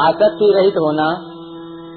आसक्ति 0.00 0.52
रहित 0.56 0.74
होना 0.74 1.08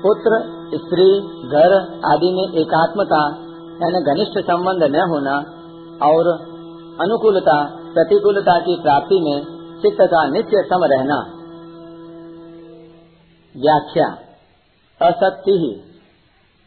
पुत्र 0.04 0.41
स्त्री 0.77 1.20
घर 1.48 1.77
आदि 2.05 2.34
में 2.36 2.61
एकात्मता 2.61 3.54
यानी 3.73 4.14
घनिष्ठ 4.14 4.48
संबंध 4.48 4.84
न 4.84 4.95
होना 4.95 5.53
और 6.04 6.28
अनुकूलता, 7.02 7.66
प्रतिकूलता 7.94 8.59
की 8.59 8.80
प्राप्ति 8.82 9.20
में 9.22 9.41
चित्त 9.82 9.98
का 10.02 10.30
नित्य 10.30 10.64
सम 10.64 10.84
रहना। 10.84 11.40
व्याख्या 13.58 14.18
असक्ति 15.10 15.52
ही। 15.52 15.94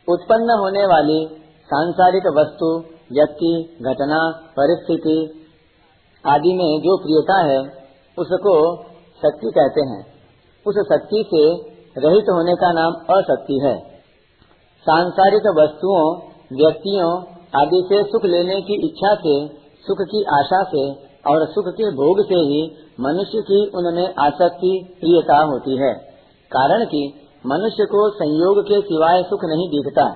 उत्पन्न 0.09 0.51
होने 0.51 0.87
वाली 0.87 1.29
सांसारिक 1.65 2.23
वस्तु, 2.27 2.79
व्यक्ति, 3.12 3.79
घटना, 3.83 4.30
परिस्थिति 4.33 5.43
आदि 6.27 6.55
में 6.55 6.79
जो 6.79 6.96
प्रियता 6.98 7.52
है, 7.52 7.60
उसको 8.18 8.82
शक्ति 9.16 9.51
कहते 9.51 9.80
हैं। 9.80 10.07
उस 10.66 10.74
शक्ति 10.74 11.24
से 11.34 11.55
रहित 12.07 12.24
होने 12.30 12.55
का 12.55 12.73
नाम 12.73 12.93
अशक्ति 13.16 13.60
है। 13.65 13.79
सांसारिक 14.80 15.43
वस्तुओं, 15.59 16.16
व्यक्तियों 16.52 17.35
आदि 17.52 17.82
से 17.88 18.02
सुख 18.05 18.24
लेने 18.24 18.60
की 18.60 18.77
इच्छा 18.86 19.14
से, 19.14 19.34
सुख 19.84 20.00
की 20.02 20.23
आशा 20.34 20.62
से 20.64 20.84
और 21.27 21.45
सुख 21.46 21.68
के 21.70 21.91
भोग 21.92 22.20
से 22.24 22.41
ही 22.42 22.60
मनुष्य 23.01 23.40
की 23.43 23.60
उनमें 23.74 24.07
आसक्ति, 24.21 24.73
प्रियता 25.01 25.38
होती 25.45 25.76
है। 25.76 25.93
कारण 26.51 26.84
कि 26.84 27.02
मनुष्य 27.46 27.84
को 27.84 28.09
संयोग 28.10 28.60
के 28.62 28.80
सिवाय 28.80 29.23
सुख 29.23 29.45
नहीं 29.45 29.68
दिखता, 29.68 30.06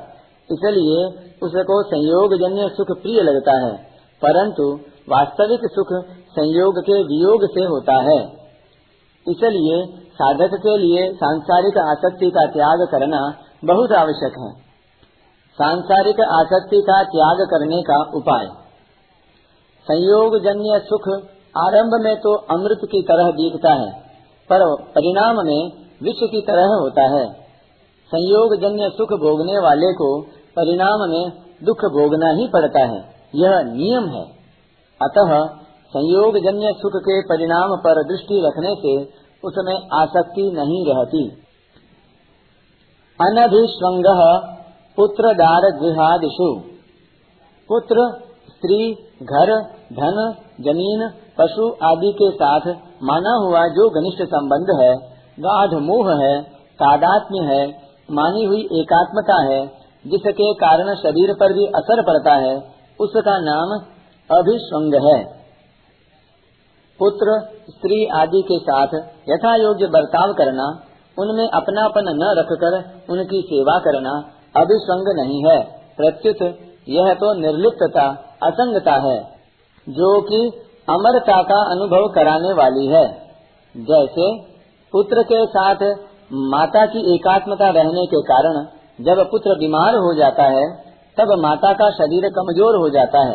इसलिए 0.51 1.05
उसको 1.43 1.83
संयोग 1.83 2.35
जन्य 2.39 2.69
सुख 2.69 2.97
प्रिय 3.03 3.23
लगता 3.23 3.57
है, 3.67 3.73
परंतु 4.23 4.65
वास्तविक 5.09 5.61
सुख 5.71 5.93
संयोग 6.31 6.81
के 6.81 7.03
वियोग 7.05 7.47
से 7.51 7.65
होता 7.65 7.97
है। 8.03 8.19
इसलिए 9.27 9.79
साधक 10.15 10.55
के 10.57 10.77
लिए 10.79 11.07
सांसारिक 11.15 11.79
आसक्ति 11.79 12.31
का 12.31 12.47
त्याग 12.47 12.87
करना 12.91 13.21
बहुत 13.65 13.93
आवश्यक 13.93 14.39
है। 14.39 14.51
सांसारिक 15.61 16.21
आसक्ति 16.33 16.79
का 16.83 17.03
त्याग 17.07 17.41
करने 17.49 17.81
का 17.83 17.97
उपाय। 18.15 18.47
संयोग 19.87 20.37
जन्य 20.45 20.79
सुख 20.85 21.09
आरंभ 21.55 21.95
में 22.03 22.15
तो 22.17 22.33
अमृत 22.53 22.85
की 22.85 23.03
तरह 23.03 23.31
दिखता 23.33 23.73
है, 23.75 23.91
पर 24.51 24.65
परिणाम 24.95 25.41
में 25.47 25.61
विष 26.03 26.21
की 26.31 26.41
तरह 26.43 26.75
होता 26.75 27.05
है। 27.11 27.25
संयोग 28.13 28.55
जन्य 28.61 28.89
सुख 28.93 29.13
भोगने 29.21 29.59
वाले 29.59 29.93
को 29.95 30.11
परिणाम 30.57 31.03
में 31.11 31.25
दुख 31.63 31.85
भोगना 31.93 32.31
ही 32.33 32.47
पड़ता 32.49 32.85
है, 32.85 33.01
यह 33.35 33.61
नियम 33.67 34.07
है। 34.09 34.23
अतः 35.01 35.35
संयोग 35.93 36.39
जन्य 36.41 36.73
सुख 36.79 36.97
के 37.03 37.21
परिणाम 37.29 37.77
पर 37.85 38.03
दृष्टि 38.09 38.41
रखने 38.47 38.75
से 38.79 38.95
उसमें 39.43 39.77
आसक्ति 39.95 40.51
नहीं 40.55 40.81
रहती। 40.87 41.23
अनभिस्वंग 43.19 44.09
पुत्र 44.97 45.35
दार 45.35 45.63
गृहादिशु 45.71 46.47
पुत्र, 47.69 48.05
स्त्री, 48.49 48.95
घर, 49.23 49.51
धन, 49.93 50.17
ज़मीन, 50.61 51.11
पशु 51.39 51.69
आदि 51.83 52.13
के 52.13 52.31
साथ 52.31 52.67
माना 53.03 53.35
हुआ 53.45 53.67
जो 53.69 53.89
घनिष्ठ 53.91 54.23
संबंध 54.23 54.73
है, 54.81 54.91
गाढ़ 55.41 55.75
मोह 55.81 56.11
है, 56.23 56.43
तादात्म्य 56.81 57.45
है, 57.45 57.69
मानी 58.11 58.45
हुई 58.45 58.61
एकात्मता 58.73 59.43
है, 59.43 59.67
जिसके 60.07 60.55
कारण 60.55 60.95
शरीर 60.95 61.35
पर 61.41 61.53
भी 61.53 61.67
असर 61.67 62.03
पड़ता 62.03 62.35
है, 62.35 62.57
उसका 63.01 63.39
नाम 63.39 63.77
अभिस्वंग 64.31 64.95
है। 64.95 65.25
पुत्र, 67.01 67.39
स्त्री 67.71 68.07
आदि 68.07 68.43
के 68.43 68.59
साथ 68.59 68.99
यथा 69.29 69.57
योग्य 69.57 69.87
बर्ताव 69.87 70.33
करना, 70.33 70.69
उनमें 71.19 71.49
अपनापन 71.49 72.13
न 72.17 72.35
रखकर 72.39 72.77
उनकी 73.13 73.43
सेवा 73.43 73.79
करना 73.79 74.19
अभिसंग 74.57 75.19
नहीं 75.19 75.45
है। 75.45 75.63
प्रत्युत, 75.97 76.59
यह 76.89 77.15
तो 77.15 77.41
निर्लिप्तता, 77.41 78.37
असंगता 78.43 78.93
है, 78.93 79.21
जो 79.89 80.21
कि 80.21 80.53
अमरता 80.89 81.43
का 81.43 81.71
अनुभव 81.71 82.13
कराने 82.15 82.53
वाली 82.53 82.87
है। 82.87 83.09
जैसे, 83.77 84.39
पुत्र 84.93 85.23
के 85.23 85.47
साथ 85.47 85.97
माता 86.33 86.87
की 86.87 87.15
एकात्मता 87.15 87.69
रहने 87.69 88.07
के 88.07 88.23
कारण 88.23 88.67
जब 89.05 89.31
पुत्र 89.31 89.59
बीमार 89.59 89.95
हो 89.95 90.15
जाता 90.15 90.43
है, 90.43 90.77
तब 91.17 91.39
माता 91.39 91.73
का 91.73 91.91
शरीर 91.91 92.23
कमज़ोर 92.25 92.77
हो 92.77 92.89
जाता 92.89 93.19
है। 93.19 93.35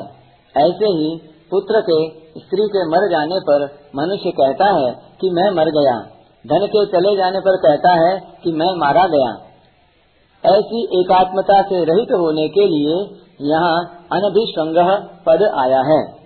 ऐसे 0.57 0.85
ही 0.85 1.21
पुत्र 1.51 1.81
के 1.81 2.09
स्त्री 2.39 2.67
के 2.67 2.87
मर 2.87 3.11
जाने 3.11 3.39
पर 3.39 3.65
मनुष्य 3.95 4.31
कहता 4.31 4.65
है 4.65 4.91
कि 5.21 5.29
मैं 5.29 5.51
मर 5.51 5.65
गया। 5.65 5.99
धन 6.47 6.65
के 6.65 6.85
चले 6.85 7.17
जाने 7.17 7.39
पर 7.39 7.57
कहता 7.57 7.93
है 7.93 8.19
कि 8.43 8.51
मैं 8.51 8.79
मारा 8.79 9.07
गया। 9.07 9.54
ऐसी 10.45 10.99
एकात्मता 10.99 11.61
से 11.61 11.83
रहित 11.83 12.11
होने 12.11 12.47
के 12.47 12.67
लिए 12.67 13.19
यहाँ 13.41 14.07
अनभिसंग 14.11 14.75
पद 15.25 15.43
आया 15.57 15.81
है। 15.81 16.25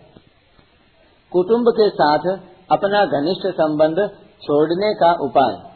कुटुंब 1.31 1.66
के 1.69 1.90
साथ 1.90 2.38
अपना 2.72 3.06
घनिष्ठ 3.06 3.47
संबंध 3.47 4.09
छोड़ने 4.41 4.94
का 4.94 5.13
उपाय। 5.13 5.69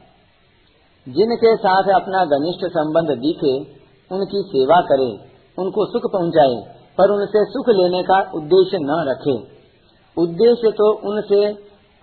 जिनके 1.10 1.56
साथ 1.56 1.84
अपना 1.84 2.26
घनिष्ठ 2.26 2.66
संबंध 2.66 3.08
दिखे, 3.08 3.60
उनकी 4.16 4.42
सेवा 4.48 4.82
करे, 4.82 5.18
उनको 5.60 5.86
सुख 5.86 6.12
पहुँचाए, 6.14 6.56
पर 6.98 7.10
उनसे 7.10 7.46
सुख 7.46 7.70
लेने 7.70 8.04
का 8.04 8.32
उद्देश्य 8.36 8.78
न 8.78 9.06
रखे। 9.10 9.54
उद्देश्य 10.22 10.72
तो 10.72 10.94
उनसे 10.94 11.46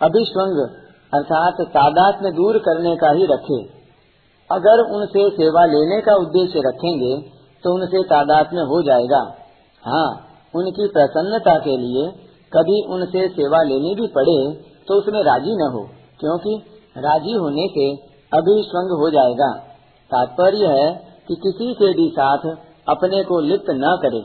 अभिस्वंग 0.02 0.68
अर्थात 1.14 1.54
तादात 1.60 2.22
में 2.22 2.32
दूर 2.32 2.58
करने 2.58 2.96
का 2.96 3.10
ही 3.10 3.26
रखे। 3.26 3.79
अगर 4.50 4.80
उनसे 4.92 5.28
सेवा 5.32 5.64
लेने 5.66 6.00
का 6.00 6.14
उद्देश्य 6.18 6.62
रखेंगे 6.66 7.12
तो 7.64 7.74
उनसे 7.74 8.02
तादात 8.06 8.54
में 8.54 8.62
हो 8.64 8.82
जाएगा। 8.82 9.20
हाँ 9.82 10.08
उनकी 10.54 10.86
प्रसन्नता 10.88 11.56
के 11.60 11.76
लिए 11.78 12.06
कभी 12.52 12.78
उनसे 12.94 13.26
सेवा 13.30 13.62
लेनी 13.64 13.94
भी 13.94 14.06
पड़े 14.14 14.38
तो 14.88 14.98
उसमें 14.98 15.22
राज़ी 15.24 15.54
न 15.56 15.70
हो, 15.72 15.82
क्योंकि 16.20 16.54
राज़ी 16.96 17.34
होने 17.34 17.66
से 17.68 17.86
अभिस्वंग 18.32 18.94
हो 19.00 19.10
जाएगा। 19.10 19.50
तात्पर्य 20.10 20.66
है 20.68 20.88
कि 21.28 21.34
किसी 21.42 21.72
के 21.74 21.92
भी 21.94 22.08
साथ 22.10 22.46
अपने 22.88 23.22
को 23.24 23.40
लिप्त 23.42 23.70
न 23.76 23.96
करे। 24.02 24.22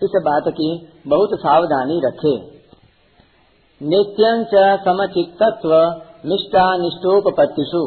इस 0.00 0.14
बात 0.24 0.48
की 0.54 0.68
बहुत 1.06 1.30
सावधानी 1.40 2.00
रखे। 2.00 2.34
नित्यं 3.80 4.44
च 4.46 4.64
समचित्तत्व 4.80 5.72
निष्ठा 6.26 6.66
निष्ठोपत्तिषु 6.78 7.82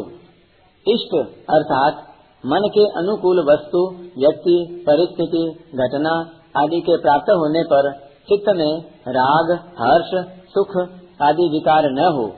इष्ट 0.87 1.15
अर्थात 1.49 2.05
मन 2.45 2.61
के 2.73 2.85
अनुकूल 2.85 3.39
वस्तु, 3.39 3.91
व्यक्ति, 4.17 4.83
परिस्थिति, 4.89 5.55
घटना 5.75 6.29
आदि 6.57 6.81
के 6.81 6.97
प्राप्त 6.97 7.29
होने 7.29 7.63
पर 7.63 7.91
चित्त 8.01 8.53
में 8.55 8.81
राग, 9.07 9.59
हर्ष, 9.81 10.27
सुख 10.49 10.77
आदि 11.21 11.49
विकार 11.49 11.83
न 11.83 11.99
हो। 11.99 12.31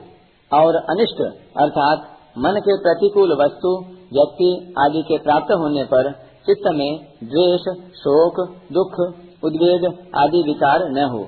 और 0.58 0.74
अनिष्ट 0.76 1.20
अर्थात 1.56 1.98
मन 2.38 2.50
के 2.50 2.76
प्रतिकूल 2.78 3.32
वस्तु, 3.32 3.84
व्यक्ति 4.12 4.74
आदि 4.78 5.02
के 5.02 5.18
प्राप्त 5.18 5.52
होने 5.52 5.84
पर 5.84 6.12
चित्त 6.46 6.62
में 6.66 6.98
द्वेष, 7.24 7.60
शोक, 7.94 8.56
दुख, 8.72 9.14
उद्वेग 9.44 10.10
आदि 10.16 10.42
विकार 10.42 10.80
न 10.82 10.98
हो। 10.98 11.24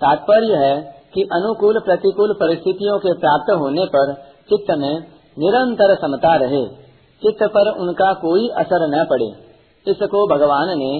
तात्पर्य 0.00 0.54
है 0.54 1.02
कि 1.14 1.22
अनुकूल 1.22 1.80
प्रतिकूल 1.80 2.32
परिस्थितियों 2.32 2.98
के 2.98 3.12
प्राप्त 3.12 3.52
होने 3.52 3.84
पर 3.84 4.14
चित्त 4.48 4.70
में 4.70 5.17
निरंतर 5.36 5.94
समता 5.96 6.34
रहे, 6.36 6.64
चित्त 7.22 7.42
पर 7.44 7.70
उनका 7.78 8.12
कोई 8.14 8.48
असर 8.56 8.86
न 8.88 9.04
पड़े। 9.04 9.28
इसको 9.86 10.26
भगवान 10.28 10.68
ने 10.78 10.90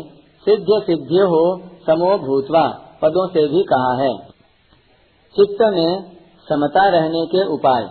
सिद्ध 0.47 0.67
सिद्ध 0.83 1.21
हो 1.31 1.43
समो 1.87 2.11
भूतवा 2.19 2.67
पदों 3.03 3.27
से 3.29 3.47
भी 3.47 3.63
कहा 3.63 3.93
है। 4.03 4.13
चित्त 5.37 5.63
में 5.63 5.91
समता 6.49 6.89
रहने 6.89 7.25
के 7.27 7.45
उपाय। 7.47 7.85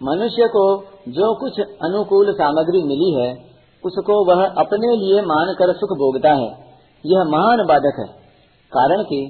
मनुष्य 0.00 0.48
को 0.48 0.64
जो 1.08 1.32
कुछ 1.34 1.60
अनुकूल 1.82 2.32
सामग्री 2.32 2.82
मिली 2.82 3.10
है, 3.12 3.30
उसको 3.84 4.14
वह 4.24 4.44
अपने 4.58 4.96
लिए 4.96 5.22
मानकर 5.22 5.72
सुख 5.72 5.96
भोगता 5.98 6.32
है। 6.32 6.50
यह 7.04 7.24
महान 7.24 7.64
बाधक 7.66 7.96
है, 7.98 8.06
कारण 8.72 9.02
कि 9.02 9.20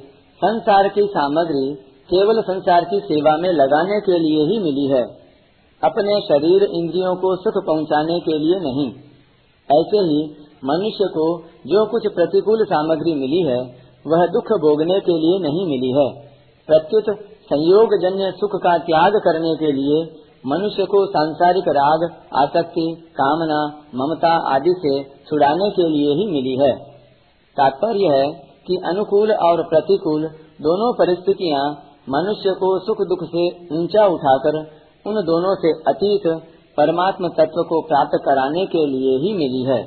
संसार 0.41 0.89
की 0.89 1.03
सामग्री 1.07 1.67
केवल 2.11 2.43
संसार 2.43 2.85
की 2.85 3.01
सेवा 3.01 3.37
में 3.37 3.49
लगाने 3.53 4.01
के 4.01 4.19
लिए 4.19 4.43
ही 4.45 4.59
मिली 4.59 4.87
है। 4.87 5.05
अपने 5.83 6.21
शरीर 6.21 6.63
इंद्रियों 6.63 7.17
को 7.17 7.37
सुख 7.37 7.65
पहुँचाने 7.67 8.21
के 8.21 8.39
लिए 8.39 8.61
नहीं। 8.61 8.87
ऐसे 9.69 9.99
ही 9.99 10.21
मनुष्य 10.65 11.09
को 11.09 11.27
जो 11.67 11.85
कुछ 11.87 12.07
प्रतिकूल 12.15 12.65
सामग्री 12.65 13.15
मिली 13.15 13.43
है, 13.43 13.59
वह 14.07 14.27
दुख 14.27 14.53
भोगने 14.61 15.01
के 15.01 15.19
लिए 15.19 15.39
नहीं 15.39 15.67
मिली 15.67 15.91
है। 15.91 16.07
प्रत्युत 16.69 17.11
संयोग 17.45 17.95
जन्य 18.03 18.31
सुख 18.31 18.51
का 18.63 18.79
त्याग 18.79 19.13
करने 19.17 19.55
के 19.57 19.73
लिए 19.73 19.99
मनुष्य 20.47 20.85
को 20.85 21.07
सांसारिक 21.07 21.69
राग, 21.69 22.03
आसक्ति, 22.35 22.87
कामना, 23.11 23.61
ममता 23.95 24.33
आदि 24.55 24.75
से 24.79 25.03
छुड़ाने 25.05 25.71
के 25.71 25.89
लिए 25.89 26.15
ही 26.15 26.27
मिली 26.27 26.57
है। 26.57 26.73
तात्पर्य 27.57 28.07
है 28.07 28.27
कि 28.67 28.77
अनुकूल 28.85 29.33
और 29.33 29.63
प्रतिकूल 29.63 30.27
दोनों 30.63 30.93
परिस्थितियाँ 30.95 31.63
मनुष्य 32.11 32.51
को 32.51 32.79
सुख 32.79 32.97
दुख 32.97 33.25
से 33.25 33.47
ऊँचा 33.79 34.07
उठाकर 34.07 34.59
उन 35.07 35.15
दोनों 35.15 35.55
से 35.55 35.73
अतीत 35.91 36.27
परमात्म 36.77 37.29
तत्व 37.29 37.63
को 37.63 37.81
प्राप्त 37.81 38.19
कराने 38.25 38.67
के 38.67 38.87
लिए 38.87 39.19
ही 39.19 39.33
मिली 39.35 39.63
है। 39.63 39.81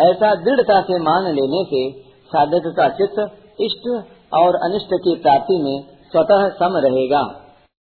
ऐसा 0.00 0.34
दृढ़ता 0.34 0.80
से 0.80 0.98
मान 0.98 1.24
लेने 1.34 1.64
से 1.64 1.80
साधक 2.26 2.68
का 2.76 2.88
चित्त 2.88 3.18
इष्ट 3.60 3.88
और 4.34 4.54
अनिष्ट 4.54 4.94
की 4.94 5.14
प्राप्ति 5.14 5.62
में 5.62 5.84
स्वतः 6.12 6.48
सम 6.48 6.76
रहेगा। 6.76 7.43